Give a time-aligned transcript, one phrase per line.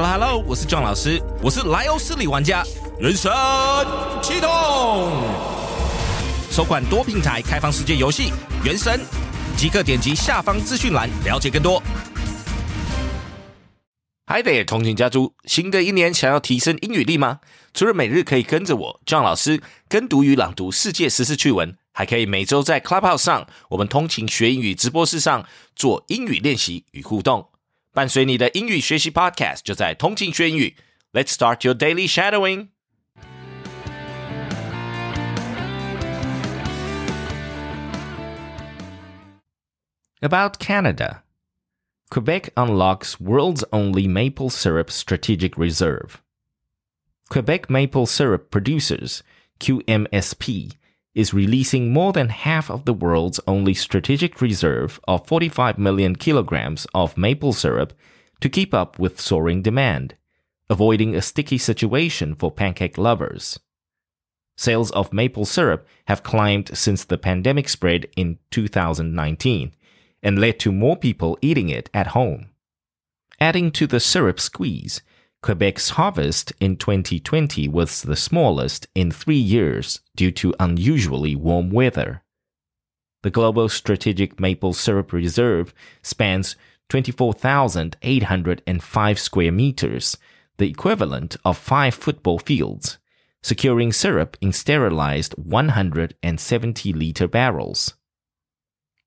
[0.00, 2.62] Hello Hello，我是 John 老师，我是莱欧斯里玩家，
[3.00, 3.32] 人生
[4.22, 4.48] 启动，
[6.52, 8.30] 首款多平台开放世界游戏
[8.64, 9.00] 《原神》，
[9.56, 11.82] 即刻点击下方资讯栏了解更多。
[14.26, 17.40] Hi there，通勤家族，新的一年想要提升英语力吗？
[17.74, 25.44] 除了每日可以跟着我 John 老师跟读与朗读世界时事趣闻，还可以每周在 Clubhouse 上，我们通勤学英语直播室上
[25.74, 27.48] 做英语练习与互动。
[27.93, 30.75] 伴随你的英语学习 Podcast 就在通勤学英语。
[31.13, 32.69] Let's start your daily shadowing.
[40.21, 41.23] About Canada.
[42.09, 46.21] Quebec unlocks world's only maple syrup strategic reserve.
[47.29, 49.23] Quebec Maple Syrup Producers,
[49.59, 50.73] QMSP,
[51.14, 56.86] is releasing more than half of the world's only strategic reserve of 45 million kilograms
[56.94, 57.92] of maple syrup
[58.40, 60.14] to keep up with soaring demand,
[60.70, 63.58] avoiding a sticky situation for pancake lovers.
[64.56, 69.72] Sales of maple syrup have climbed since the pandemic spread in 2019
[70.22, 72.50] and led to more people eating it at home.
[73.40, 75.00] Adding to the syrup squeeze,
[75.40, 82.24] Quebec's harvest in 2020 was the smallest in three years due to unusually warm weather.
[83.22, 85.72] The Global Strategic Maple Syrup Reserve
[86.02, 86.56] spans
[86.88, 90.16] 24,805 square meters,
[90.56, 92.98] the equivalent of five football fields,
[93.42, 97.94] securing syrup in sterilized 170 liter barrels.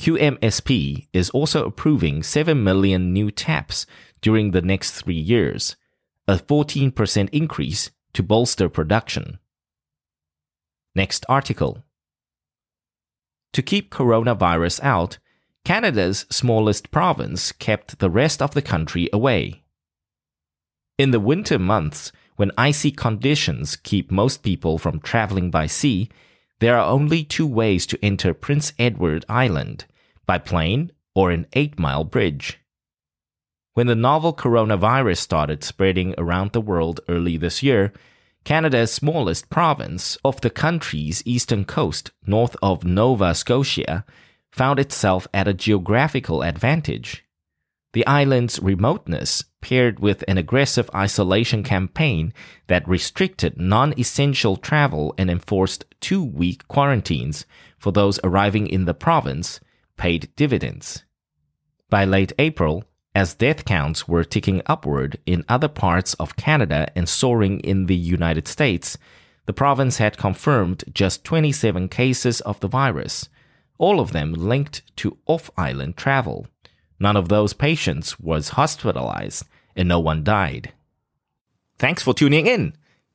[0.00, 3.86] QMSP is also approving 7 million new taps
[4.20, 5.76] during the next three years,
[6.28, 9.38] a 14% increase to bolster production.
[10.94, 11.84] Next article.
[13.52, 15.18] To keep coronavirus out,
[15.64, 19.62] Canada's smallest province kept the rest of the country away.
[20.98, 26.08] In the winter months, when icy conditions keep most people from traveling by sea,
[26.60, 29.84] there are only two ways to enter Prince Edward Island
[30.26, 32.58] by plane or an 8 mile bridge.
[33.76, 37.92] When the novel coronavirus started spreading around the world early this year,
[38.42, 44.06] Canada's smallest province of the country's eastern coast, north of Nova Scotia,
[44.50, 47.26] found itself at a geographical advantage.
[47.92, 52.32] The island's remoteness, paired with an aggressive isolation campaign
[52.68, 57.44] that restricted non essential travel and enforced two week quarantines
[57.76, 59.60] for those arriving in the province,
[59.98, 61.04] paid dividends.
[61.90, 62.82] By late April,
[63.16, 67.96] as death counts were ticking upward in other parts of Canada and soaring in the
[67.96, 68.98] United States,
[69.46, 73.30] the province had confirmed just 27 cases of the virus,
[73.78, 76.46] all of them linked to off island travel.
[77.00, 79.44] None of those patients was hospitalized,
[79.74, 80.74] and no one died.
[81.78, 82.74] Thanks for tuning in.